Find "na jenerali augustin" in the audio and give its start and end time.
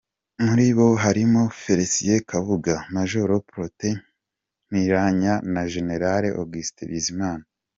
5.53-6.87